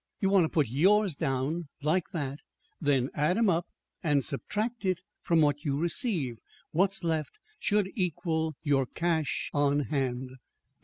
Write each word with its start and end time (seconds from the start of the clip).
You 0.19 0.31
want 0.31 0.45
to 0.45 0.49
put 0.49 0.67
yours 0.67 1.13
down 1.13 1.67
like 1.83 2.05
that, 2.11 2.39
then 2.79 3.11
add 3.13 3.37
'em 3.37 3.51
up 3.51 3.67
and 4.01 4.25
subtract 4.25 4.83
it 4.83 4.99
from 5.21 5.41
what 5.41 5.63
you 5.63 5.77
receive. 5.77 6.39
What's 6.71 7.03
left 7.03 7.33
should 7.59 7.91
equal 7.93 8.55
your 8.63 8.87
cash 8.87 9.51
on 9.53 9.81
hand." 9.81 10.37